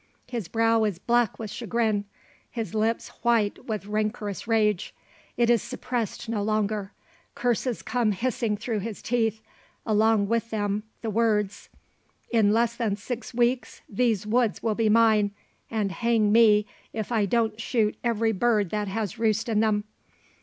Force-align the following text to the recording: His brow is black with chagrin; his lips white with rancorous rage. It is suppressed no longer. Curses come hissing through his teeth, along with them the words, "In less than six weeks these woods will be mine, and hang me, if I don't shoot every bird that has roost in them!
His 0.25 0.47
brow 0.47 0.83
is 0.85 0.97
black 0.97 1.37
with 1.37 1.51
chagrin; 1.51 2.05
his 2.49 2.73
lips 2.73 3.09
white 3.21 3.65
with 3.65 3.85
rancorous 3.85 4.47
rage. 4.47 4.95
It 5.37 5.47
is 5.47 5.61
suppressed 5.61 6.27
no 6.27 6.41
longer. 6.41 6.91
Curses 7.35 7.83
come 7.83 8.11
hissing 8.13 8.57
through 8.57 8.79
his 8.79 9.03
teeth, 9.03 9.43
along 9.85 10.27
with 10.27 10.49
them 10.49 10.81
the 11.03 11.11
words, 11.11 11.69
"In 12.31 12.51
less 12.51 12.75
than 12.75 12.95
six 12.95 13.31
weeks 13.31 13.81
these 13.87 14.25
woods 14.25 14.63
will 14.63 14.73
be 14.73 14.89
mine, 14.89 15.35
and 15.69 15.91
hang 15.91 16.31
me, 16.31 16.65
if 16.93 17.11
I 17.11 17.27
don't 17.27 17.61
shoot 17.61 17.95
every 18.03 18.31
bird 18.31 18.71
that 18.71 18.87
has 18.87 19.19
roost 19.19 19.47
in 19.47 19.59
them! 19.59 19.83